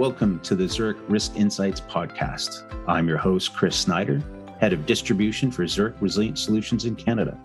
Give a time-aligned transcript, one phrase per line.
[0.00, 2.62] welcome to the Zurich Risk Insights podcast.
[2.88, 4.22] I'm your host, Chris Snider,
[4.58, 7.38] head of distribution for Zurich Resilience Solutions in Canada.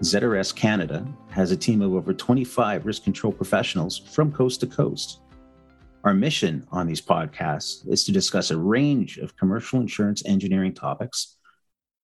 [0.00, 5.20] ZRS Canada has a team of over 25 risk control professionals from coast to coast.
[6.02, 11.36] Our mission on these podcasts is to discuss a range of commercial insurance engineering topics,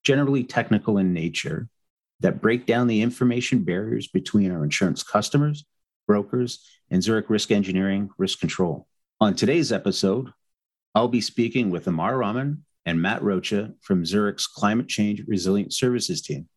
[0.04, 1.66] generally technical in nature,
[2.20, 5.64] that break down the information barriers between our insurance customers,
[6.06, 8.86] brokers, and Zurich Risk Engineering Risk Control.
[9.18, 10.28] On today's episode,
[10.94, 16.20] I'll be speaking with Amar Rahman and Matt Rocha from Zurich's Climate Change Resilience Services
[16.20, 16.50] team.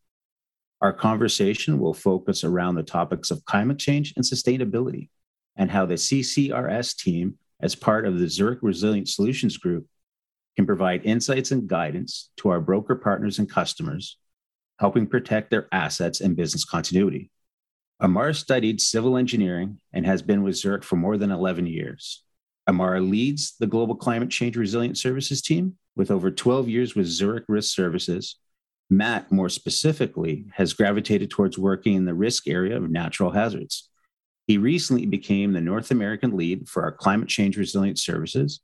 [0.81, 5.07] Our conversation will focus around the topics of climate change and sustainability
[5.55, 9.87] and how the CCRS team, as part of the Zurich Resilience Solutions Group,
[10.57, 14.17] can provide insights and guidance to our broker partners and customers,
[14.79, 17.31] helping protect their assets and business continuity.
[18.01, 22.25] Amar studied civil engineering and has been with Zurich for more than 11 years.
[22.69, 27.45] Amara leads the Global Climate Change Resilience Services team with over 12 years with Zurich
[27.47, 28.35] Risk Services.
[28.91, 33.89] Matt, more specifically, has gravitated towards working in the risk area of natural hazards.
[34.45, 38.59] He recently became the North American lead for our Climate Change Resilience Services,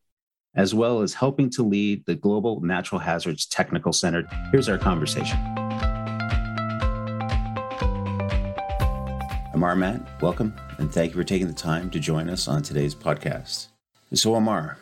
[0.56, 4.28] as well as helping to lead the Global Natural Hazards Technical Center.
[4.52, 5.40] Here's our conversation.
[9.52, 12.94] Amar Matt, welcome, and thank you for taking the time to join us on today's
[12.94, 13.70] podcast.
[14.14, 14.78] So, Amar,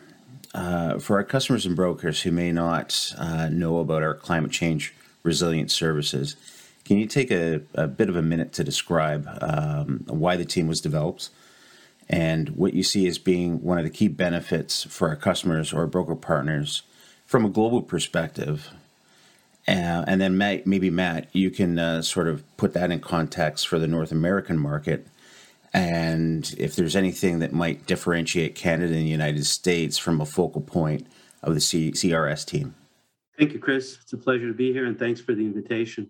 [0.54, 4.94] uh, for our customers and brokers who may not uh, know about our climate change
[5.24, 6.36] resilient services,
[6.84, 10.68] can you take a, a bit of a minute to describe um, why the team
[10.68, 11.30] was developed
[12.10, 15.88] and what you see as being one of the key benefits for our customers or
[15.88, 16.84] broker partners
[17.26, 18.72] from a global perspective?
[19.66, 23.70] Uh, and then, Matt, maybe Matt, you can uh, sort of put that in context
[23.70, 25.08] for the North American market
[25.74, 30.62] and if there's anything that might differentiate Canada and the United States from a focal
[30.62, 31.08] point
[31.42, 32.76] of the C- CRS team.
[33.38, 33.98] Thank you, Chris.
[34.02, 36.10] It's a pleasure to be here, and thanks for the invitation.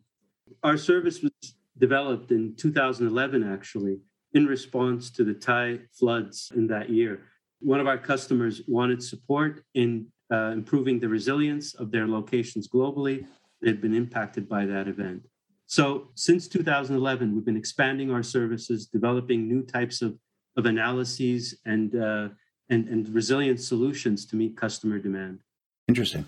[0.64, 1.32] Our service was
[1.78, 4.00] developed in 2011, actually,
[4.34, 7.22] in response to the Thai floods in that year.
[7.60, 13.26] One of our customers wanted support in uh, improving the resilience of their locations globally
[13.62, 15.26] that had been impacted by that event.
[15.66, 20.18] So since 2011, we've been expanding our services, developing new types of,
[20.58, 22.30] of analyses and, uh,
[22.70, 25.40] and, and resilient solutions to meet customer demand.
[25.88, 26.26] Interesting.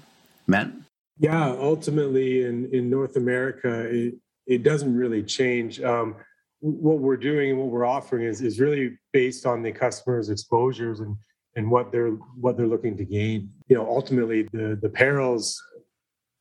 [0.47, 0.72] Matt?
[1.18, 4.16] Yeah, ultimately in, in North America, it,
[4.46, 5.81] it doesn't really change.
[5.81, 6.16] Um,
[6.59, 11.00] what we're doing and what we're offering is, is really based on the customer's exposures
[11.00, 11.16] and,
[11.56, 13.50] and what they're what they're looking to gain.
[13.67, 15.62] You know, ultimately the the perils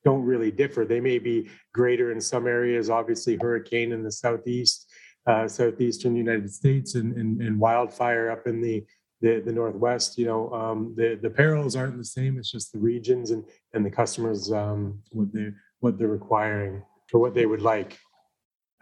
[0.05, 0.85] don't really differ.
[0.85, 4.91] They may be greater in some areas, obviously hurricane in the southeast,
[5.27, 8.85] uh, southeastern United States, and, and, and, wildfire up in the
[9.23, 10.19] the, the northwest.
[10.19, 12.39] You know, um, the the perils aren't the same.
[12.39, 15.51] It's just the regions and and the customers um, what they
[15.81, 16.83] what they're requiring
[17.13, 17.99] or what they would like.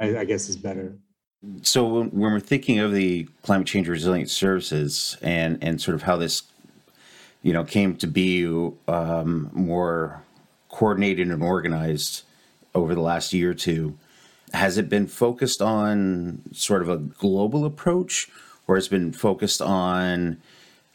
[0.01, 0.99] I, I guess is better.
[1.63, 6.17] So when we're thinking of the climate change resilient services and and sort of how
[6.17, 6.43] this
[7.43, 8.45] you know came to be
[8.89, 10.23] um, more
[10.73, 12.25] coordinated and organized
[12.75, 13.97] over the last year or two.
[14.53, 18.29] Has it been focused on sort of a global approach,
[18.67, 20.39] or has it been focused on,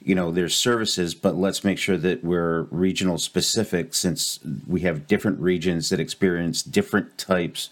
[0.01, 5.07] you know, there's services, but let's make sure that we're regional specific since we have
[5.07, 7.69] different regions that experience different types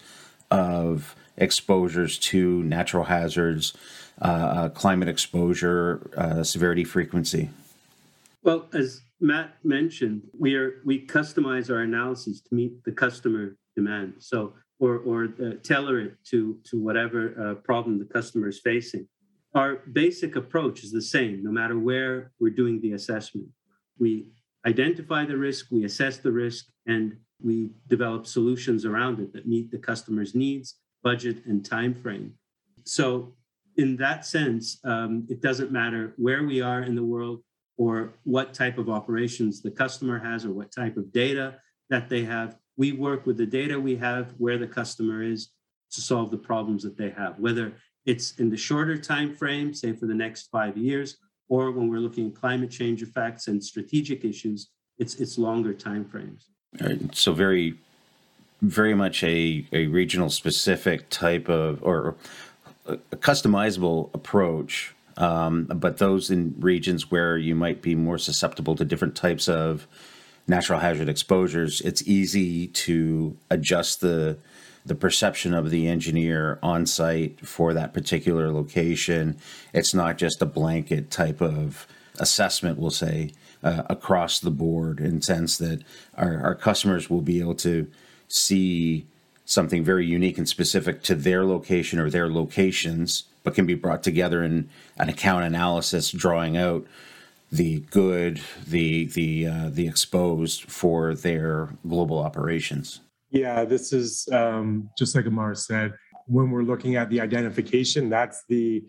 [0.50, 3.74] of exposures to natural hazards,
[4.22, 7.50] uh, uh climate exposure, uh, severity, frequency?
[8.42, 14.14] Well, as Matt mentioned, we are we customize our analysis to meet the customer demand.
[14.18, 19.08] So or or uh, tailor it to to whatever uh, problem the customer is facing.
[19.54, 23.48] Our basic approach is the same, no matter where we're doing the assessment.
[23.98, 24.32] We
[24.66, 29.70] identify the risk, we assess the risk, and we develop solutions around it that meet
[29.70, 32.34] the customer's needs, budget, and time frame.
[32.84, 33.34] So,
[33.76, 37.40] in that sense, um, it doesn't matter where we are in the world
[37.76, 41.54] or what type of operations the customer has or what type of data
[41.90, 42.56] that they have.
[42.76, 45.50] We work with the data we have where the customer is
[45.92, 47.72] to solve the problems that they have, whether
[48.06, 51.18] it's in the shorter time frame, say for the next five years,
[51.48, 56.04] or when we're looking at climate change effects and strategic issues, it's it's longer time
[56.04, 56.50] frames.
[57.12, 57.78] So very,
[58.62, 62.16] very much a, a regional specific type of or
[62.86, 68.84] a customizable approach um, but those in regions where you might be more susceptible to
[68.84, 69.86] different types of
[70.46, 74.38] natural hazard exposures, it's easy to adjust the
[74.84, 79.36] the perception of the engineer on site for that particular location.
[79.74, 81.88] It's not just a blanket type of
[82.20, 83.32] assessment, we'll say,
[83.64, 85.82] uh, across the board in sense that
[86.16, 87.90] our, our customers will be able to
[88.28, 89.06] see
[89.44, 94.02] something very unique and specific to their location or their locations, but can be brought
[94.02, 96.84] together in an account analysis, drawing out
[97.52, 103.00] the good, the the uh, the exposed for their global operations.
[103.30, 105.94] Yeah, this is um, just like Amar said.
[106.26, 108.82] When we're looking at the identification, that's the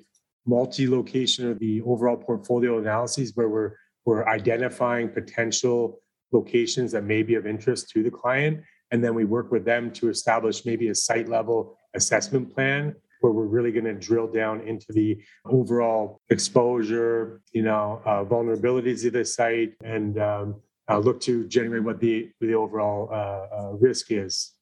[0.47, 3.73] multi-location or the overall portfolio analyses, where we're
[4.05, 5.99] we're identifying potential
[6.31, 9.91] locations that may be of interest to the client, and then we work with them
[9.91, 14.61] to establish maybe a site level assessment plan where we're really going to drill down
[14.61, 20.55] into the overall exposure, you know, uh, vulnerabilities of the site, and um,
[20.89, 24.53] uh, look to generate what the the overall uh, uh risk is,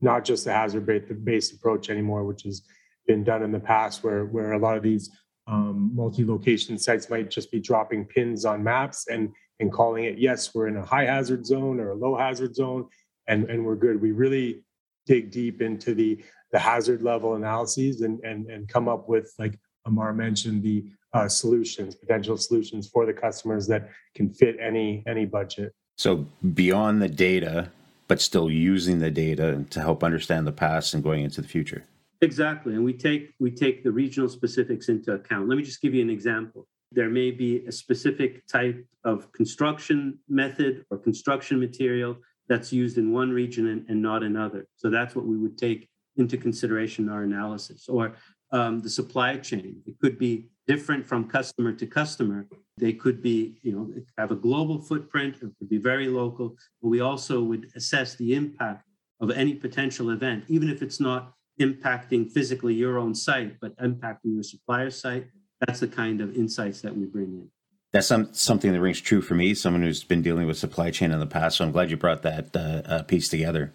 [0.00, 0.86] not just a hazard
[1.24, 2.62] based approach anymore, which has
[3.06, 5.10] been done in the past, where where a lot of these
[5.46, 10.54] um, multi-location sites might just be dropping pins on maps and and calling it yes,
[10.54, 12.88] we're in a high hazard zone or a low hazard zone,
[13.28, 14.00] and and we're good.
[14.00, 14.64] We really
[15.06, 19.58] dig deep into the the hazard level analyses and and and come up with like
[19.86, 25.26] Amar mentioned the uh, solutions, potential solutions for the customers that can fit any any
[25.26, 25.74] budget.
[25.98, 26.24] So
[26.54, 27.72] beyond the data,
[28.06, 31.82] but still using the data to help understand the past and going into the future.
[32.20, 35.48] Exactly, and we take we take the regional specifics into account.
[35.48, 36.68] Let me just give you an example.
[36.92, 42.16] There may be a specific type of construction method or construction material
[42.48, 44.68] that's used in one region and, and not another.
[44.76, 47.88] So that's what we would take into consideration in our analysis.
[47.88, 48.14] Or
[48.52, 52.46] um, the supply chain, it could be different from customer to customer.
[52.78, 53.88] They could be, you know,
[54.18, 58.34] have a global footprint, it could be very local, but we also would assess the
[58.34, 58.88] impact
[59.20, 64.34] of any potential event, even if it's not impacting physically your own site, but impacting
[64.34, 65.26] your supplier site.
[65.60, 67.48] That's the kind of insights that we bring in
[67.94, 71.12] that's some, something that rings true for me, someone who's been dealing with supply chain
[71.12, 71.58] in the past.
[71.58, 73.72] So I'm glad you brought that uh, uh, piece together.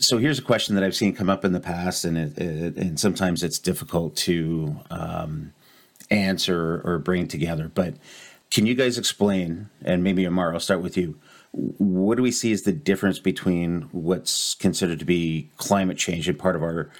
[0.00, 2.76] So here's a question that I've seen come up in the past, and it, it,
[2.76, 5.52] and sometimes it's difficult to um,
[6.08, 7.68] answer or bring together.
[7.72, 7.94] But
[8.50, 9.68] can you guys explain?
[9.84, 11.18] And maybe Amar, I'll start with you.
[11.50, 16.38] What do we see as the difference between what's considered to be climate change and
[16.38, 16.90] part of our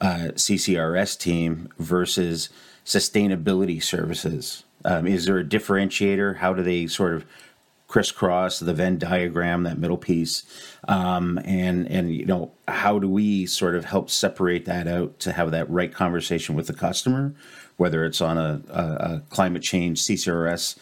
[0.00, 2.50] uh, CCRS team versus
[2.84, 4.62] sustainability services?
[4.84, 6.36] Um, is there a differentiator?
[6.36, 7.24] How do they sort of
[7.94, 10.42] crisscross the Venn diagram, that middle piece,
[10.88, 15.30] um, and and you know how do we sort of help separate that out to
[15.30, 17.36] have that right conversation with the customer,
[17.76, 20.76] whether it's on a, a, a climate change CCRS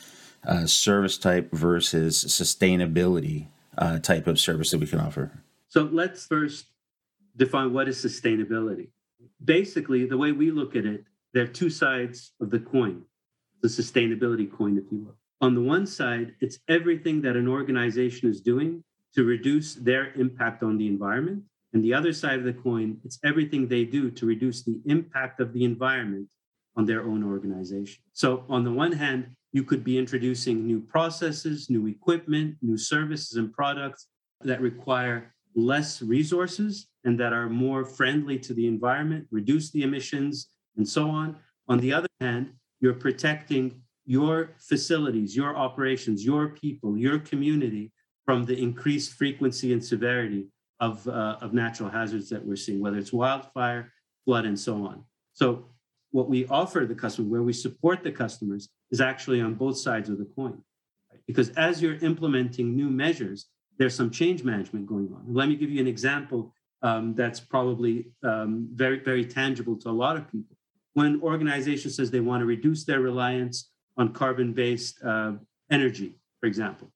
[0.46, 5.32] uh, service type versus sustainability uh, type of service that we can offer.
[5.68, 6.64] So let's first
[7.36, 8.88] define what is sustainability.
[9.44, 11.04] Basically, the way we look at it,
[11.34, 13.04] there are two sides of the coin
[13.60, 15.16] the sustainability coin, if you will.
[15.42, 20.62] On the one side, it's everything that an organization is doing to reduce their impact
[20.62, 21.42] on the environment.
[21.72, 25.40] And the other side of the coin, it's everything they do to reduce the impact
[25.40, 26.28] of the environment
[26.76, 28.02] on their own organization.
[28.12, 33.36] So, on the one hand, you could be introducing new processes, new equipment, new services
[33.36, 34.06] and products
[34.42, 40.48] that require less resources and that are more friendly to the environment, reduce the emissions,
[40.76, 41.36] and so on.
[41.68, 47.92] On the other hand, you're protecting your facilities, your operations, your people, your community
[48.24, 50.46] from the increased frequency and severity
[50.80, 53.92] of, uh, of natural hazards that we're seeing, whether it's wildfire,
[54.24, 55.04] flood, and so on.
[55.32, 55.66] So,
[56.10, 60.10] what we offer the customer, where we support the customers, is actually on both sides
[60.10, 60.62] of the coin.
[61.10, 61.20] Right?
[61.26, 63.46] Because as you're implementing new measures,
[63.78, 65.24] there's some change management going on.
[65.26, 69.90] Let me give you an example um, that's probably um, very, very tangible to a
[69.90, 70.56] lot of people
[70.94, 75.32] when organizations says they want to reduce their reliance on carbon-based uh,
[75.70, 76.90] energy, for example,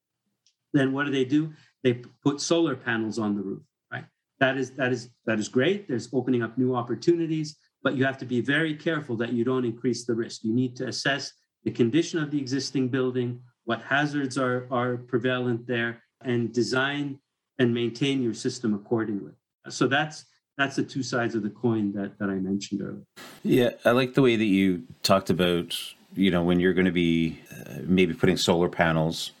[0.73, 1.53] then what do they do?
[1.83, 4.05] They put solar panels on the roof, right?
[4.39, 5.87] That is that is that is great.
[5.87, 9.65] There's opening up new opportunities, but you have to be very careful that you don't
[9.65, 10.43] increase the risk.
[10.43, 11.31] You need to assess
[11.63, 17.19] the condition of the existing building, what hazards are are prevalent there, and design
[17.59, 19.33] and maintain your system accordingly.
[19.69, 20.25] So that's
[20.57, 23.05] that's the two sides of the coin that that I mentioned earlier.
[23.43, 25.77] Yeah, I like the way that you talked about
[26.17, 29.31] you know when you're going to be uh, maybe putting solar panels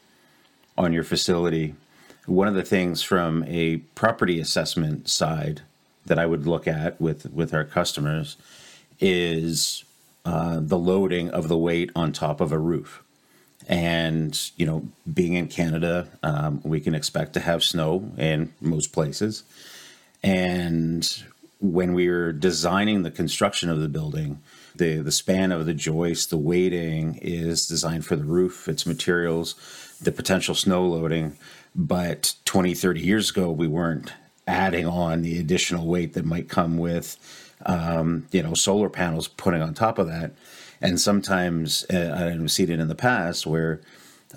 [0.77, 1.75] on your facility.
[2.25, 5.61] One of the things from a property assessment side
[6.05, 8.37] that I would look at with with our customers
[8.99, 9.83] is
[10.25, 13.03] uh, the loading of the weight on top of a roof.
[13.67, 18.93] And you know, being in Canada, um, we can expect to have snow in most
[18.93, 19.43] places.
[20.23, 21.23] And
[21.59, 24.41] when we were designing the construction of the building,
[24.77, 29.55] the the span of the joist, the weighting is designed for the roof, its materials,
[30.01, 31.37] the potential snow loading.
[31.75, 34.11] But 20, 30 years ago, we weren't
[34.47, 37.17] adding on the additional weight that might come with,
[37.65, 40.31] um, you know, solar panels putting on top of that.
[40.81, 43.81] And sometimes uh, I've seen it in the past where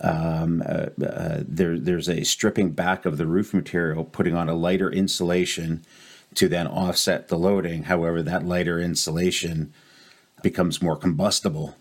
[0.00, 4.54] um, uh, uh, there, there's a stripping back of the roof material, putting on a
[4.54, 5.84] lighter insulation
[6.34, 7.84] to then offset the loading.
[7.84, 9.72] However, that lighter insulation
[10.42, 11.76] becomes more combustible.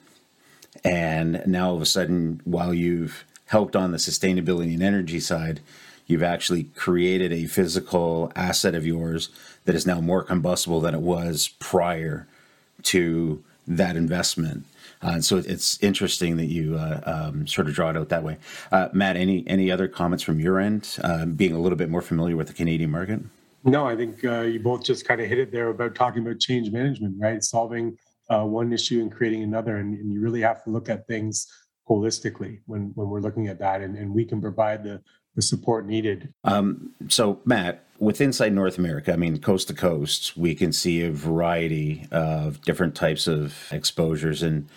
[0.83, 5.59] And now all of a sudden, while you've helped on the sustainability and energy side,
[6.07, 9.29] you've actually created a physical asset of yours
[9.65, 12.27] that is now more combustible than it was prior
[12.83, 14.65] to that investment.
[15.01, 18.37] Uh, so it's interesting that you uh, um, sort of draw it out that way.
[18.71, 22.01] Uh, Matt, any any other comments from your end, uh, being a little bit more
[22.01, 23.21] familiar with the Canadian market?
[23.63, 26.39] No, I think uh, you both just kind of hit it there about talking about
[26.39, 27.43] change management, right?
[27.43, 27.97] Solving
[28.29, 31.47] uh, one issue and creating another, and, and, you really have to look at things
[31.89, 35.01] holistically when when we're looking at that, and, and we can provide the
[35.35, 36.33] the support needed.
[36.43, 41.03] Um, so, Matt, with Inside North America, I mean, coast to coast, we can see
[41.03, 44.67] a variety of different types of exposures and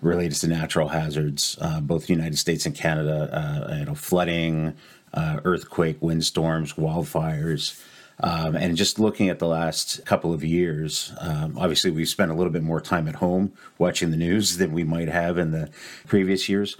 [0.00, 3.28] related to natural hazards, uh, both the United States and Canada.
[3.32, 4.74] Uh, you know, flooding,
[5.14, 7.82] uh, earthquake, windstorms, wildfires.
[8.20, 12.34] Um, and just looking at the last couple of years, um, obviously we've spent a
[12.34, 15.70] little bit more time at home watching the news than we might have in the
[16.06, 16.76] previous years.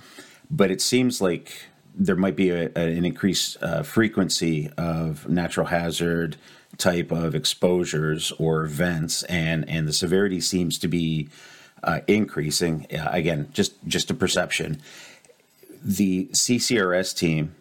[0.51, 6.37] But it seems like there might be a, an increased uh, frequency of natural hazard
[6.77, 11.29] type of exposures or events, and and the severity seems to be
[11.83, 12.87] uh, increasing.
[12.93, 14.81] Uh, again, just just a perception.
[15.83, 17.55] The CCRS team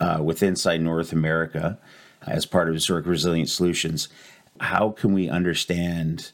[0.00, 1.78] uh, with Inside North America,
[2.26, 4.08] as part of Zurich Resilience Solutions,
[4.60, 6.32] how can we understand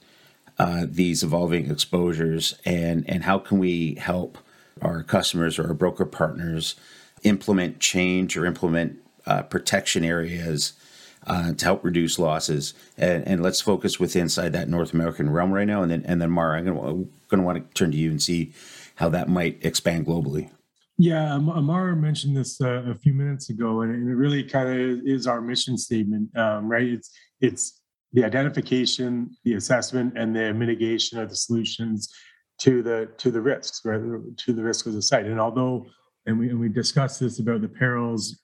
[0.58, 4.38] uh, these evolving exposures, and and how can we help
[4.82, 6.74] our customers or our broker partners?
[7.22, 10.72] implement change or implement uh, protection areas
[11.26, 12.74] uh, to help reduce losses.
[12.96, 15.82] And, and, let's focus with inside that North American realm right now.
[15.82, 18.52] And then, and then Mara, I'm going to want to turn to you and see
[18.94, 20.50] how that might expand globally.
[21.00, 25.28] Yeah, Amara mentioned this uh, a few minutes ago, and it really kind of is
[25.28, 26.88] our mission statement, um, right?
[26.88, 27.80] It's it's
[28.12, 32.12] the identification, the assessment, and the mitigation of the solutions
[32.62, 34.00] to the to the risks, right?
[34.38, 35.26] To the risk of the site.
[35.26, 35.86] And although
[36.26, 38.40] and we and we discussed this about the perils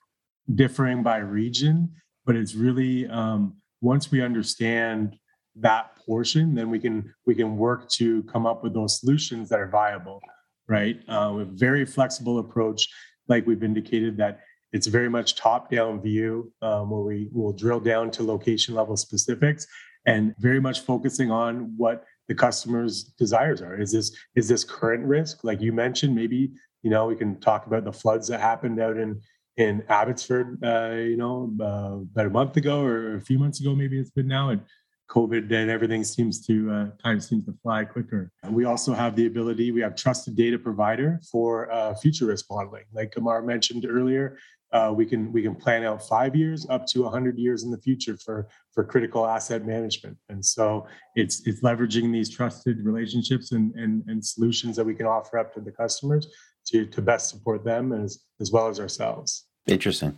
[0.53, 1.91] differing by region,
[2.25, 5.17] but it's really um, once we understand
[5.57, 9.59] that portion, then we can we can work to come up with those solutions that
[9.59, 10.21] are viable,
[10.67, 10.99] right?
[11.07, 12.87] Uh, with very flexible approach,
[13.27, 14.41] like we've indicated that
[14.73, 19.65] it's very much top-down view um, where we will drill down to location level specifics
[20.05, 23.79] and very much focusing on what the customer's desires are.
[23.79, 26.51] Is this is this current risk, like you mentioned, maybe
[26.85, 29.19] you know, we can talk about the floods that happened out in
[29.57, 33.73] in Abbotsford, uh, you know, uh, about a month ago or a few months ago,
[33.73, 34.61] maybe it's been now, and
[35.09, 38.31] COVID then everything seems to uh, time seems to fly quicker.
[38.49, 39.71] We also have the ability.
[39.71, 44.37] We have trusted data provider for uh, future risk modeling, like Amar mentioned earlier.
[44.73, 47.77] Uh, we can we can plan out five years up to 100 years in the
[47.77, 50.85] future for for critical asset management and so
[51.15, 55.53] it's it's leveraging these trusted relationships and and, and solutions that we can offer up
[55.53, 56.27] to the customers
[56.65, 59.45] to to best support them as as well as ourselves.
[59.67, 60.17] Interesting.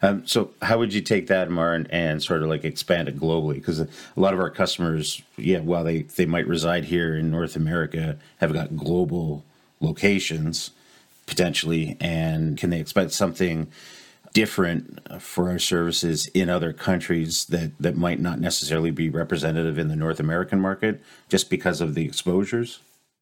[0.00, 3.18] Um, so, how would you take that, Mar, and, and sort of like expand it
[3.18, 3.54] globally?
[3.54, 7.56] Because a lot of our customers, yeah, while they they might reside here in North
[7.56, 9.44] America, have got global
[9.80, 10.70] locations
[11.26, 13.70] potentially, and can they expect something
[14.34, 19.88] different for our services in other countries that that might not necessarily be representative in
[19.88, 22.80] the North American market, just because of the exposures?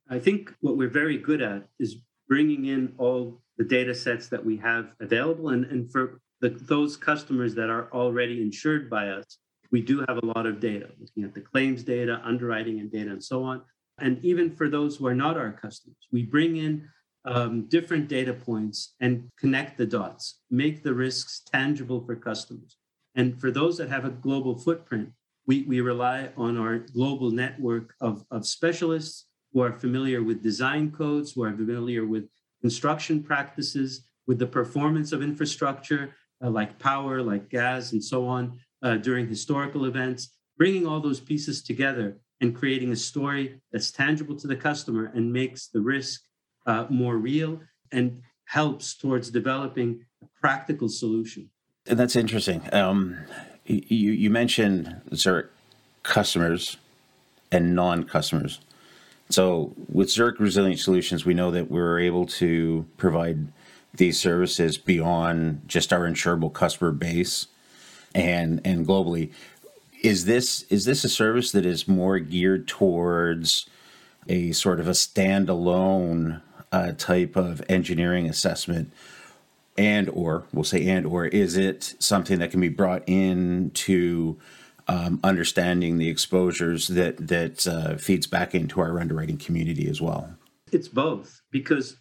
[0.08, 1.96] I think what we're very good at is
[2.28, 5.48] bringing in all the data sets that we have available.
[5.48, 9.38] And, and for the, those customers that are already insured by us,
[9.70, 13.10] we do have a lot of data, looking at the claims data, underwriting and data,
[13.10, 13.62] and so on.
[13.98, 16.88] And even for those who are not our customers, we bring in
[17.24, 22.76] um, different data points and connect the dots, make the risks tangible for customers.
[23.14, 25.10] And for those that have a global footprint,
[25.46, 30.90] we, we rely on our global network of, of specialists who are familiar with design
[30.90, 32.28] codes, who are familiar with
[32.60, 38.58] construction practices, with the performance of infrastructure uh, like power, like gas, and so on
[38.82, 44.36] uh, during historical events, bringing all those pieces together and creating a story that's tangible
[44.36, 46.20] to the customer and makes the risk
[46.66, 47.60] uh, more real
[47.92, 51.50] and helps towards developing a practical solution.
[51.86, 52.62] And that's interesting.
[52.72, 53.18] Um,
[53.64, 55.48] you, you mentioned, sir,
[56.02, 56.76] customers
[57.52, 58.60] and non customers
[59.30, 63.48] So with Zurich Resilience Solutions, we know that we're able to provide
[63.96, 67.46] these services beyond just our insurable customer base
[68.14, 69.32] and and globally.
[70.02, 73.68] Is this is this a service that is more geared towards
[74.28, 78.92] a sort of a standalone uh, type of engineering assessment
[79.78, 84.36] and or we'll say and or is it something that can be brought into
[84.88, 90.30] um, understanding the exposures that that uh, feeds back into our underwriting community as well
[90.72, 91.96] it's both because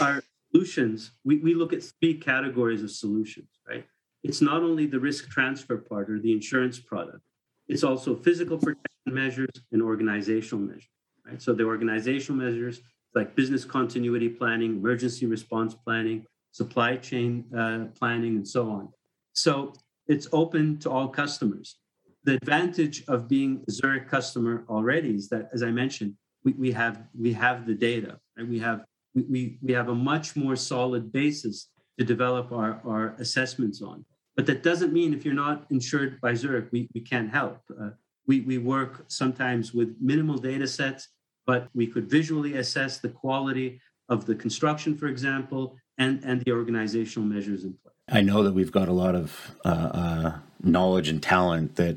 [0.00, 3.84] our solutions we, we look at three categories of solutions right
[4.22, 7.20] it's not only the risk transfer part or the insurance product
[7.68, 10.88] it's also physical protection measures and organizational measures
[11.26, 12.80] right so the organizational measures
[13.14, 16.26] like business continuity planning emergency response planning
[16.56, 18.88] supply chain uh, planning, and so on.
[19.34, 19.74] So
[20.06, 21.76] it's open to all customers.
[22.24, 26.72] The advantage of being a Zurich customer already is that, as I mentioned, we, we
[26.72, 28.84] have we have the data, and we have
[29.28, 31.68] we, we have a much more solid basis
[31.98, 34.04] to develop our, our assessments on.
[34.36, 37.60] But that doesn't mean if you're not insured by Zurich, we, we can't help.
[37.80, 37.90] Uh,
[38.26, 41.08] we, we work sometimes with minimal data sets,
[41.46, 46.52] but we could visually assess the quality of the construction, for example, and and the
[46.52, 47.94] organizational measures in place.
[48.08, 51.96] I know that we've got a lot of uh, uh, knowledge and talent that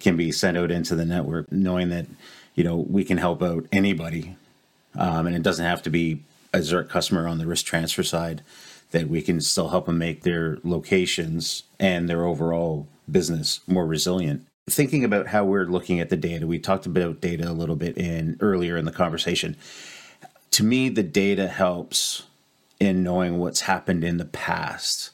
[0.00, 2.06] can be sent out into the network, knowing that
[2.54, 4.36] you know we can help out anybody,
[4.94, 8.42] um, and it doesn't have to be a Zurich customer on the risk transfer side.
[8.90, 14.46] That we can still help them make their locations and their overall business more resilient.
[14.70, 17.98] Thinking about how we're looking at the data, we talked about data a little bit
[17.98, 19.56] in earlier in the conversation.
[20.52, 22.24] To me, the data helps
[22.80, 25.10] in knowing what's happened in the past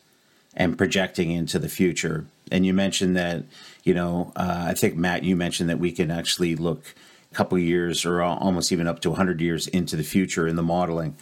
[0.57, 2.27] and projecting into the future.
[2.53, 3.45] And you mentioned that,
[3.83, 6.95] you know, uh, I think Matt, you mentioned that we can actually look
[7.35, 11.17] couple years or almost even up to 100 years into the future in the modeling.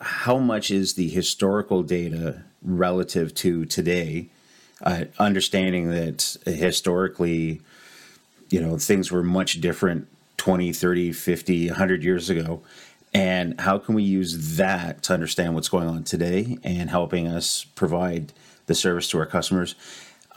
[0.00, 4.28] How much is the historical data relative to today?
[4.82, 7.60] Uh, understanding that historically,
[8.50, 12.62] you know, things were much different 20, 30, 50, 100 years ago
[13.14, 17.64] and how can we use that to understand what's going on today and helping us
[17.74, 18.32] provide
[18.66, 19.74] the service to our customers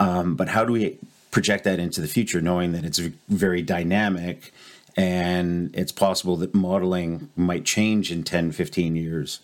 [0.00, 0.98] um, but how do we
[1.30, 4.52] project that into the future knowing that it's very dynamic
[4.96, 9.40] and it's possible that modeling might change in 10 15 years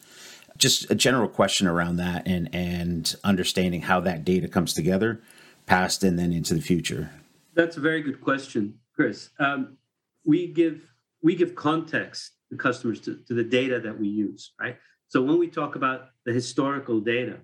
[0.57, 5.21] just a general question around that and and understanding how that data comes together
[5.67, 7.11] past and then into the future
[7.55, 9.77] that's a very good question chris um,
[10.25, 10.83] we give
[11.23, 14.77] we give context the customers to, to the data that we use, right?
[15.09, 17.39] So when we talk about the historical data,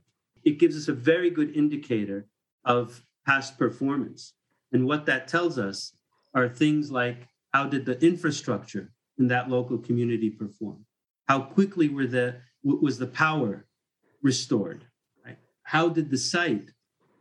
[0.44, 2.26] it gives us a very good indicator
[2.64, 4.34] of past performance.
[4.72, 5.92] And what that tells us
[6.34, 10.84] are things like how did the infrastructure in that local community perform?
[11.28, 13.66] How quickly were the was the power
[14.22, 14.84] restored?
[15.24, 15.38] Right?
[15.62, 16.70] How did the site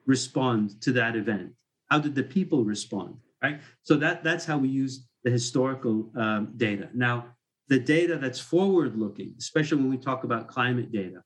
[0.07, 1.51] respond to that event?
[1.91, 3.17] How did the people respond?
[3.43, 3.59] Right.
[3.83, 6.89] So that that's how we use the historical um, data.
[6.93, 7.27] Now,
[7.67, 11.21] the data that's forward looking, especially when we talk about climate data,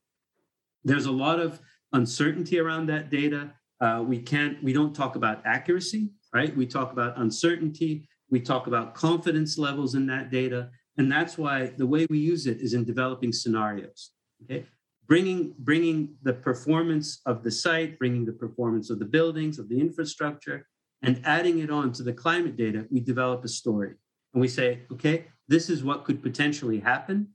[0.84, 1.60] there's a lot of
[1.92, 3.52] uncertainty around that data.
[3.80, 6.54] Uh, we can't, we don't talk about accuracy, right?
[6.56, 8.08] We talk about uncertainty.
[8.30, 10.70] We talk about confidence levels in that data.
[10.96, 14.10] And that's why the way we use it is in developing scenarios.
[14.44, 14.66] Okay.
[15.06, 19.80] Bringing, bringing the performance of the site, bringing the performance of the buildings, of the
[19.80, 20.66] infrastructure,
[21.02, 23.94] and adding it on to the climate data, we develop a story.
[24.34, 27.28] And we say, okay, this is what could potentially happen.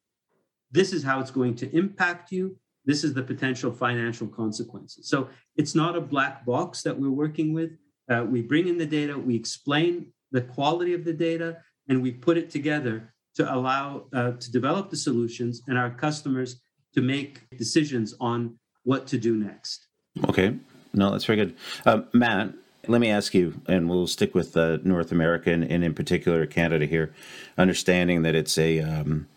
[0.71, 2.57] This is how it's going to impact you.
[2.85, 5.09] This is the potential financial consequences.
[5.09, 7.71] So it's not a black box that we're working with.
[8.09, 12.11] Uh, we bring in the data, we explain the quality of the data, and we
[12.11, 16.61] put it together to allow uh, to develop the solutions and our customers
[16.93, 19.87] to make decisions on what to do next.
[20.25, 20.57] Okay,
[20.93, 21.55] no, that's very good.
[21.85, 22.53] Uh, Matt,
[22.87, 26.45] let me ask you, and we'll stick with uh, North America and, and, in particular
[26.45, 27.13] Canada here,
[27.57, 29.27] understanding that it's a um,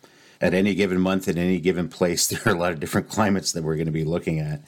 [0.41, 3.53] at any given month, at any given place, there are a lot of different climates
[3.53, 4.63] that we're going to be looking at.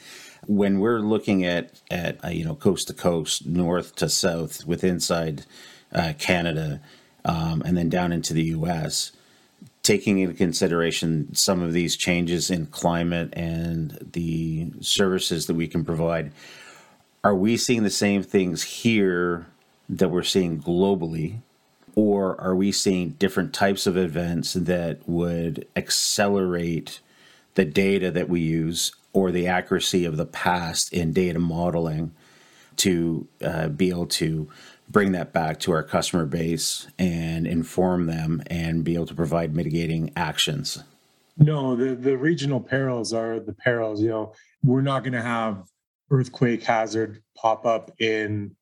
[0.47, 4.85] When we're looking at at uh, you know coast to coast, north to south, with
[4.85, 5.45] inside
[5.93, 6.81] uh, Canada,
[7.25, 9.13] um, and then down into the U.S.,
[9.83, 15.85] taking into consideration some of these changes in climate and the services that we can
[15.85, 16.33] provide
[17.25, 19.47] are we seeing the same things here
[19.89, 21.41] that we're seeing globally?
[21.95, 27.01] Or are we seeing different types of events that would accelerate
[27.55, 32.13] the data that we use or the accuracy of the past in data modeling
[32.77, 34.49] to uh, be able to
[34.91, 39.55] bring that back to our customer base and inform them and be able to provide
[39.55, 40.83] mitigating actions?
[41.37, 44.03] No, the, the regional perils are the perils.
[44.03, 45.65] You know, we're not going to have
[46.11, 48.57] earthquake hazard pop up in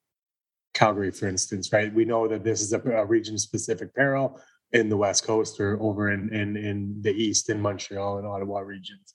[0.75, 1.93] Calgary, for instance, right?
[1.95, 4.39] We know that this is a, a region specific peril
[4.73, 8.59] in the West Coast or over in, in, in the East in Montreal and Ottawa
[8.59, 9.15] regions.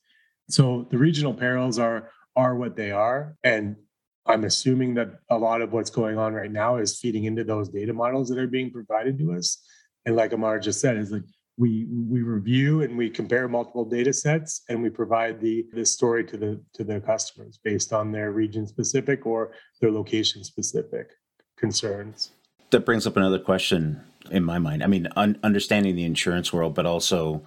[0.50, 3.36] So the regional perils are are what they are.
[3.43, 3.76] And
[4.25, 7.69] I'm assuming that a lot of what's going on right now is feeding into those
[7.69, 9.63] data models that are being provided to us.
[10.05, 11.23] And like Amar just said, is like
[11.57, 16.23] we we review and we compare multiple data sets and we provide the the story
[16.25, 21.12] to the to the customers based on their region specific or their location specific
[21.57, 22.31] concerns.
[22.69, 24.81] That brings up another question in my mind.
[24.84, 27.45] I mean, un- understanding the insurance world, but also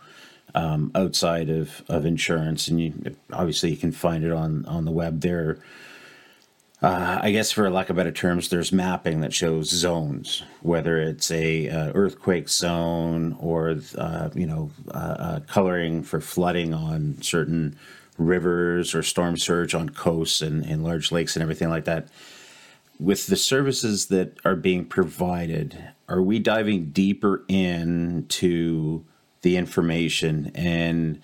[0.54, 4.90] um, outside of, of insurance, and you, obviously you can find it on on the
[4.90, 5.20] web.
[5.20, 5.58] There
[6.85, 11.31] uh, I guess for lack of better terms, there's mapping that shows zones, whether it's
[11.31, 17.79] a uh, earthquake zone or uh, you know uh, uh, coloring for flooding on certain
[18.18, 22.09] rivers or storm surge on coasts and, and large lakes and everything like that.
[23.01, 29.05] With the services that are being provided, are we diving deeper into
[29.40, 31.23] the information and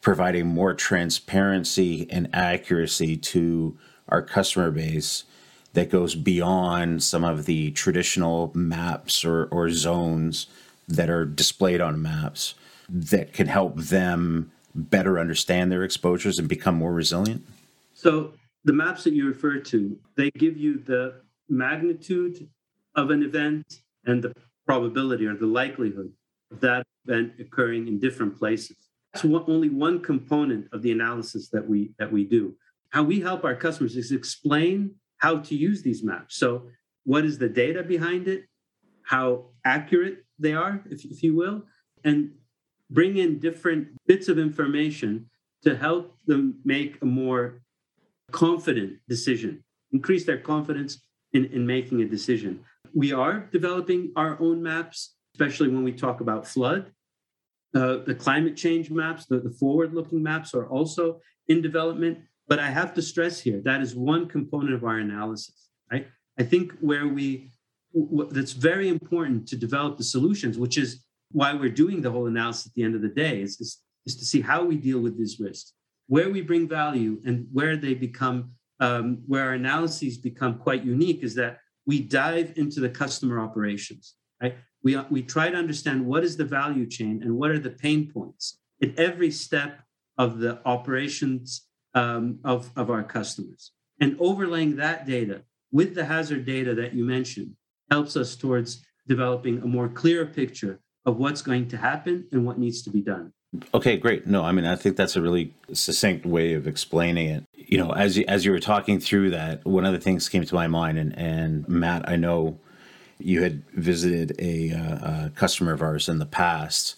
[0.00, 3.76] providing more transparency and accuracy to
[4.08, 5.24] our customer base
[5.72, 10.46] that goes beyond some of the traditional maps or, or zones
[10.88, 12.54] that are displayed on maps
[12.88, 17.46] that can help them better understand their exposures and become more resilient?
[17.92, 18.32] So
[18.64, 22.48] the maps that you refer to, they give you the magnitude
[22.94, 24.32] of an event and the
[24.66, 26.12] probability or the likelihood
[26.50, 28.76] of that event occurring in different places.
[29.12, 32.54] That's only one component of the analysis that we that we do
[32.90, 36.36] how we help our customers is explain how to use these maps.
[36.36, 36.68] So,
[37.04, 38.44] what is the data behind it?
[39.02, 41.62] How accurate they are, if, if you will,
[42.04, 42.32] and
[42.90, 45.28] bring in different bits of information
[45.62, 47.62] to help them make a more
[48.30, 51.00] confident decision, increase their confidence
[51.32, 52.60] in, in making a decision.
[52.94, 56.92] We are developing our own maps, especially when we talk about flood.
[57.74, 62.18] Uh, the climate change maps, the, the forward looking maps are also in development.
[62.48, 66.06] But I have to stress here that is one component of our analysis, right?
[66.38, 67.50] I think where we
[68.30, 72.66] that's very important to develop the solutions, which is why we're doing the whole analysis
[72.66, 75.16] at the end of the day, is, is, is to see how we deal with
[75.16, 75.72] these risks,
[76.06, 81.22] where we bring value, and where they become um, where our analyses become quite unique
[81.22, 84.56] is that we dive into the customer operations, right?
[84.82, 88.10] We, we try to understand what is the value chain and what are the pain
[88.12, 89.80] points at every step
[90.18, 91.65] of the operations
[91.96, 93.72] um, of, of our customers.
[94.00, 97.56] And overlaying that data with the hazard data that you mentioned
[97.90, 102.58] helps us towards developing a more clear picture of what's going to happen and what
[102.58, 103.32] needs to be done.
[103.72, 104.26] Okay, great.
[104.26, 107.44] No, I mean I think that's a really succinct way of explaining it.
[107.54, 110.44] You know, as you, as you were talking through that, one of the things came
[110.44, 112.58] to my mind, and and Matt, I know
[113.18, 116.96] you had visited a, uh, a customer of ours in the past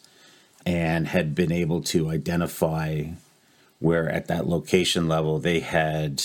[0.66, 3.04] and had been able to identify
[3.80, 6.22] where at that location level they had,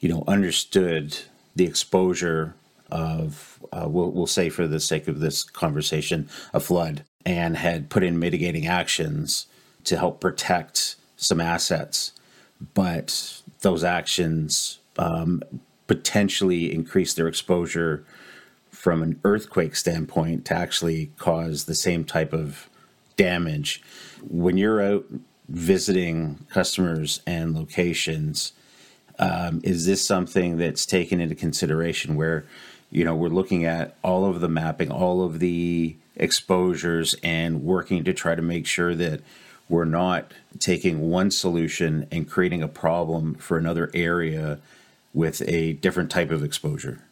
[0.00, 1.16] you know, understood
[1.54, 2.54] the exposure
[2.90, 7.90] of, uh, we'll, we'll say for the sake of this conversation, a flood, and had
[7.90, 9.46] put in mitigating actions
[9.84, 12.12] to help protect some assets.
[12.74, 15.42] But those actions um,
[15.86, 18.04] potentially increase their exposure
[18.70, 22.68] from an earthquake standpoint to actually cause the same type of
[23.16, 23.82] damage.
[24.22, 25.06] When you're out
[25.48, 28.52] visiting customers and locations,
[29.18, 32.44] um, is this something that's taken into consideration where,
[32.90, 38.04] you know, we're looking at all of the mapping, all of the exposures, and working
[38.04, 39.20] to try to make sure that
[39.68, 44.58] we're not taking one solution and creating a problem for another area
[45.12, 47.02] with a different type of exposure?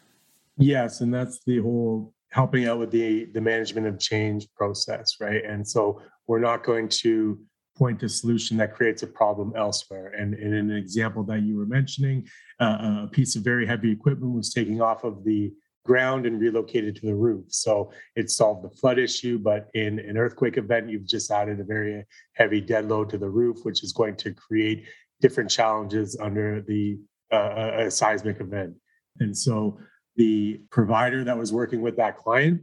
[0.57, 5.43] Yes, and that's the whole helping out with the the management of change process, right?
[5.43, 7.39] And so we're not going to
[7.75, 10.13] point to solution that creates a problem elsewhere.
[10.17, 12.27] And, and in an example that you were mentioning,
[12.59, 15.51] uh, a piece of very heavy equipment was taking off of the
[15.85, 17.45] ground and relocated to the roof.
[17.49, 21.63] So it solved the flood issue, but in an earthquake event, you've just added a
[21.63, 24.85] very heavy dead load to the roof, which is going to create
[25.19, 26.99] different challenges under the
[27.31, 28.75] uh, a seismic event.
[29.19, 29.79] And so
[30.15, 32.61] the provider that was working with that client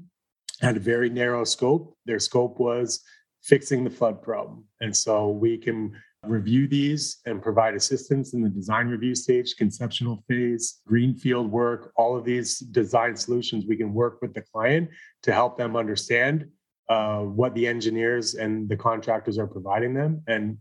[0.61, 1.97] had a very narrow scope.
[2.07, 3.03] Their scope was
[3.43, 4.65] fixing the flood problem.
[4.81, 5.93] And so we can
[6.27, 12.17] review these and provide assistance in the design review stage, conceptual phase, greenfield work, all
[12.17, 13.65] of these design solutions.
[13.67, 14.91] We can work with the client
[15.23, 16.49] to help them understand
[16.91, 20.59] uh, what the engineers and the contractors are providing them and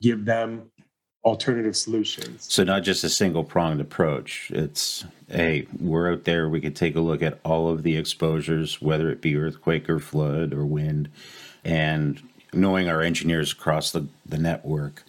[0.00, 0.70] give them
[1.24, 2.46] alternative solutions.
[2.48, 4.50] So not just a single pronged approach.
[4.52, 6.48] It's hey, we're out there.
[6.48, 9.98] We could take a look at all of the exposures, whether it be earthquake or
[9.98, 11.10] flood or wind,
[11.64, 12.22] and
[12.52, 15.04] knowing our engineers across the, the network,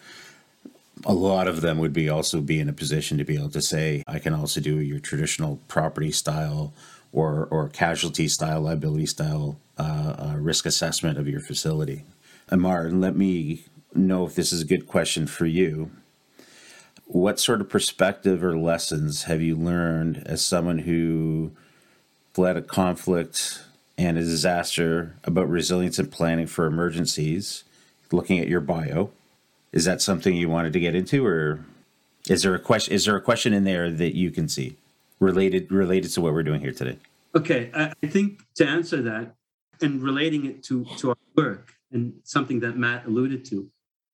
[1.06, 3.62] a lot of them would be also be in a position to be able to
[3.62, 6.74] say, I can also do your traditional property style
[7.12, 12.04] or or casualty style, liability style uh, uh, risk assessment of your facility.
[12.50, 15.92] Amar, let me know if this is a good question for you.
[17.06, 21.52] What sort of perspective or lessons have you learned as someone who
[22.34, 23.62] fled a conflict
[23.98, 27.64] and a disaster about resilience and planning for emergencies,
[28.12, 29.12] looking at your bio.
[29.72, 31.66] Is that something you wanted to get into, or
[32.28, 32.94] is there a question?
[32.94, 34.78] Is there a question in there that you can see
[35.20, 36.98] related related to what we're doing here today?
[37.36, 39.36] Okay, I think to answer that
[39.82, 43.70] and relating it to to our work and something that Matt alluded to,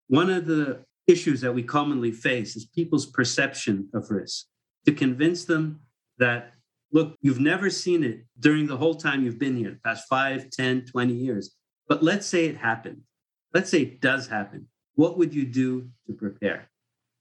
[0.07, 4.45] one of the issues that we commonly face is people's perception of risk.
[4.85, 5.81] To convince them
[6.19, 6.53] that
[6.91, 10.49] Look, you've never seen it during the whole time you've been here, the past 5,
[10.49, 11.55] 10, 20 years.
[11.87, 13.01] But let's say it happened.
[13.53, 14.67] Let's say it does happen.
[14.95, 16.69] What would you do to prepare?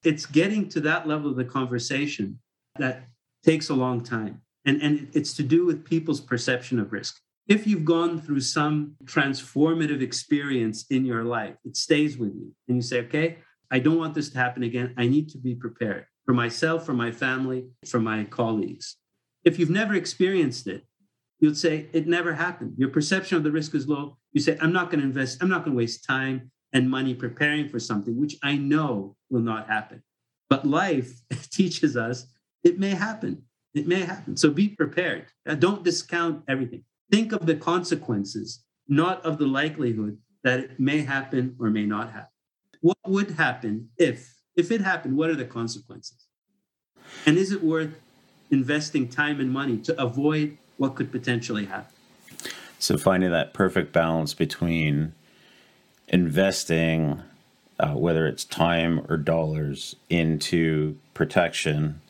[0.04, 2.38] It's getting to that level of the conversation
[2.78, 3.04] that
[3.44, 4.42] takes a long time.
[4.64, 7.20] And, and it's to do with people's perception of risk.
[7.46, 12.52] If you've gone through some transformative experience in your life, it stays with you.
[12.68, 13.38] And you say, okay,
[13.70, 14.94] I don't want this to happen again.
[14.98, 18.96] I need to be prepared for myself, for my family, for my colleagues.
[19.44, 20.85] If you've never experienced it,
[21.40, 22.74] you'll say it never happened.
[22.77, 24.16] Your perception of the risk is low.
[24.33, 27.14] You say, I'm not going to invest, I'm not going to waste time and money
[27.14, 30.03] preparing for something which I know will not happen.
[30.51, 31.20] But life
[31.51, 32.27] teaches us
[32.64, 33.44] it may happen.
[33.74, 34.37] It may happen.
[34.37, 35.27] So be prepared.
[35.46, 36.85] Uh, don't discount everything.
[37.11, 42.11] Think of the consequences, not of the likelihood that it may happen or may not
[42.11, 42.29] happen.
[42.81, 46.27] What would happen if, if it happened, what are the consequences?
[47.27, 48.01] And is it worth
[48.50, 51.94] investing time and money to avoid what could potentially happen.
[52.78, 55.12] So finding that perfect balance between
[56.06, 57.22] investing,
[57.78, 62.00] uh, whether it's time or dollars, into protection,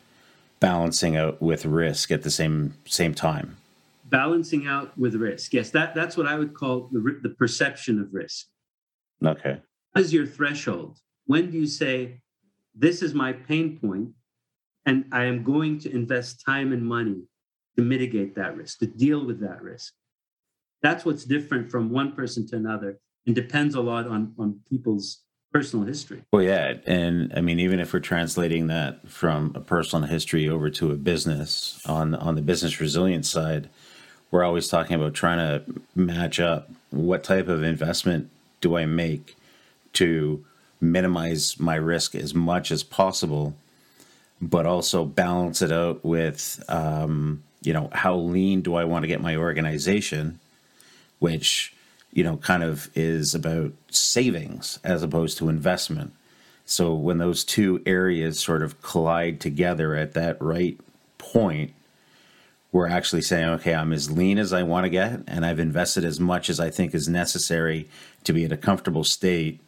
[0.59, 3.57] balancing out with risk at the same same time.
[4.05, 8.13] Balancing out with risk, yes, that that's what I would call the the perception of
[8.13, 8.47] risk.
[9.23, 9.61] Okay.
[9.93, 10.99] What is your threshold?
[11.25, 12.21] When do you say,
[12.75, 14.13] "This is my pain point,"
[14.85, 17.23] And I am going to invest time and money
[17.75, 19.93] to mitigate that risk, to deal with that risk.
[20.81, 25.21] That's what's different from one person to another and depends a lot on, on people's
[25.51, 26.23] personal history.
[26.31, 26.75] Well, yeah.
[26.85, 30.95] And I mean, even if we're translating that from a personal history over to a
[30.95, 33.69] business on, on the business resilience side,
[34.31, 38.29] we're always talking about trying to match up what type of investment
[38.61, 39.35] do I make
[39.93, 40.45] to
[40.79, 43.55] minimize my risk as much as possible
[44.41, 49.07] but also balance it out with, um, you know, how lean do I want to
[49.07, 50.39] get my organization,
[51.19, 51.73] which,
[52.13, 56.13] you know, kind of is about savings as opposed to investment.
[56.65, 60.79] So when those two areas sort of collide together at that right
[61.17, 61.73] point,
[62.71, 66.05] we're actually saying, okay, I'm as lean as I want to get, and I've invested
[66.05, 67.89] as much as I think is necessary
[68.23, 69.59] to be at a comfortable state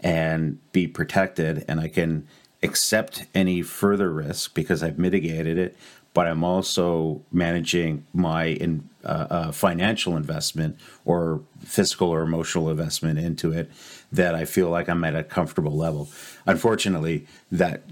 [0.00, 2.26] and be protected, and I can
[2.62, 5.76] accept any further risk because I've mitigated it,
[6.14, 13.18] but I'm also managing my in, uh, uh, financial investment or physical or emotional investment
[13.18, 13.70] into it
[14.12, 16.08] that I feel like I'm at a comfortable level.
[16.46, 17.82] Unfortunately, that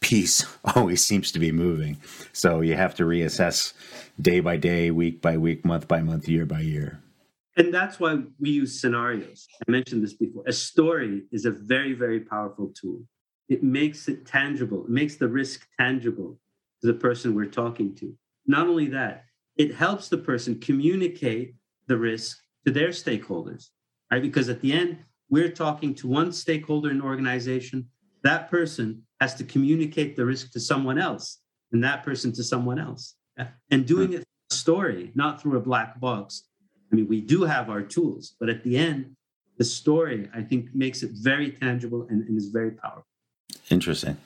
[0.00, 1.96] piece always seems to be moving.
[2.32, 3.72] So you have to reassess
[4.20, 7.00] day by day, week by week, month by month, year by year.
[7.56, 9.46] And that's why we use scenarios.
[9.66, 10.44] I mentioned this before.
[10.46, 13.02] A story is a very, very powerful tool
[13.50, 14.84] it makes it tangible.
[14.84, 16.38] It makes the risk tangible
[16.80, 18.16] to the person we're talking to.
[18.46, 19.24] Not only that,
[19.56, 21.56] it helps the person communicate
[21.88, 23.66] the risk to their stakeholders,
[24.10, 24.22] right?
[24.22, 27.88] Because at the end, we're talking to one stakeholder in an organization.
[28.22, 31.40] That person has to communicate the risk to someone else,
[31.72, 33.16] and that person to someone else.
[33.70, 36.44] And doing it a story, not through a black box.
[36.92, 39.16] I mean, we do have our tools, but at the end,
[39.58, 43.09] the story, I think, makes it very tangible and, and is very powerful.
[43.70, 44.16] Interesting.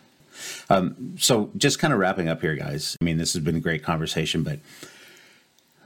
[0.69, 2.97] Um, so, just kind of wrapping up here, guys.
[3.01, 4.59] I mean, this has been a great conversation, but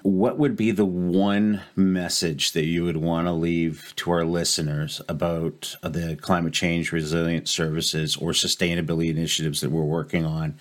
[0.03, 5.03] what would be the one message that you would want to leave to our listeners
[5.09, 10.55] about the climate change resilient services or sustainability initiatives that we're working on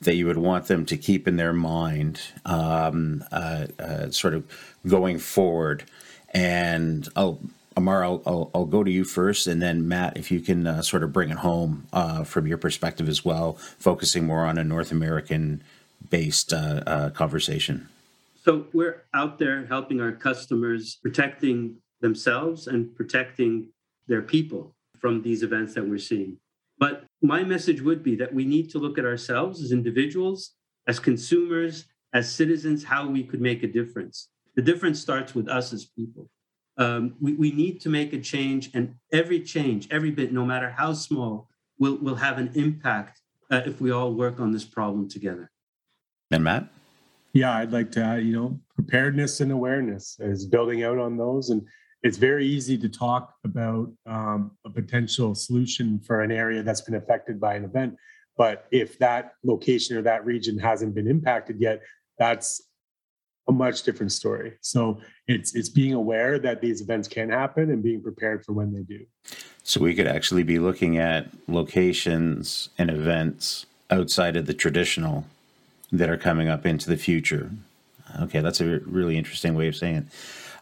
[0.00, 4.44] that you would want them to keep in their mind um, uh, uh, sort of
[4.86, 5.84] going forward
[6.32, 7.38] and I'll
[7.78, 10.82] Amar, I'll, I'll, I'll, go to you first, and then Matt, if you can uh,
[10.82, 14.64] sort of bring it home uh, from your perspective as well, focusing more on a
[14.64, 15.62] North American
[16.10, 17.88] based uh, uh, conversation.
[18.42, 23.68] So we're out there helping our customers, protecting themselves and protecting
[24.08, 26.36] their people from these events that we're seeing.
[26.80, 30.50] But my message would be that we need to look at ourselves as individuals,
[30.88, 34.30] as consumers, as citizens, how we could make a difference.
[34.56, 36.28] The difference starts with us as people
[36.78, 40.70] um, we, we need to make a change and every change every bit no matter
[40.70, 45.08] how small will, will have an impact uh, if we all work on this problem
[45.08, 45.50] together.
[46.30, 46.68] And matt?
[47.32, 51.50] Yeah i'd like to add you know preparedness and awareness is building out on those
[51.50, 51.66] and
[52.02, 56.94] it's very easy to talk about um, a potential solution for an area that's been
[56.94, 57.96] affected by an event.
[58.36, 61.82] But if that location or that region hasn't been impacted yet
[62.18, 62.67] that's
[63.48, 64.52] a much different story.
[64.60, 68.72] So it's it's being aware that these events can happen and being prepared for when
[68.72, 69.06] they do.
[69.62, 75.24] So we could actually be looking at locations and events outside of the traditional
[75.90, 77.50] that are coming up into the future.
[78.20, 80.04] Okay, that's a really interesting way of saying it.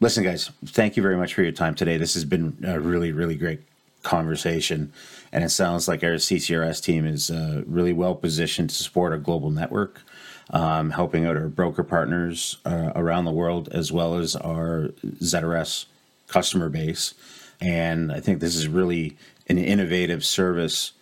[0.01, 1.97] Listen, guys, thank you very much for your time today.
[1.97, 3.61] This has been a really, really great
[4.03, 4.93] conversation.
[5.33, 9.19] And it sounds like our CCRS team is uh, really well positioned to support our
[9.19, 10.03] global network
[10.51, 15.87] um, helping out our broker partners uh, around the world as well as our ZRS
[16.29, 17.15] customer base.
[17.61, 19.17] And I think this is really
[19.49, 20.93] an innovative service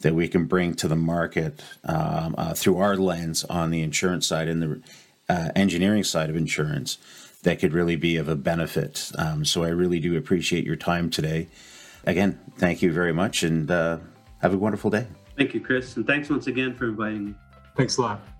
[0.00, 4.26] that we can bring to the market um, uh, through our lens on the insurance
[4.26, 4.82] side and the
[5.28, 6.98] uh, engineering side of insurance
[7.42, 9.10] that could really be of a benefit.
[9.16, 11.48] Um, so I really do appreciate your time today.
[12.06, 13.98] Again, thank you very much and uh,
[14.40, 15.06] have a wonderful day.
[15.36, 15.96] Thank you, Chris.
[15.96, 17.34] And thanks once again for inviting me.
[17.76, 18.33] Thanks a lot.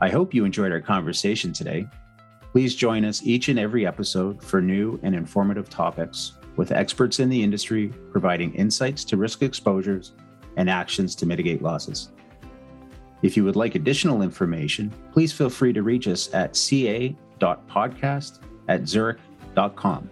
[0.00, 1.86] I hope you enjoyed our conversation today.
[2.52, 7.28] Please join us each and every episode for new and informative topics with experts in
[7.28, 10.12] the industry providing insights to risk exposures
[10.56, 12.10] and actions to mitigate losses.
[13.22, 18.88] If you would like additional information, please feel free to reach us at ca.podcast at
[18.88, 20.10] zurich.com.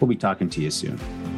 [0.00, 1.37] We'll be talking to you soon.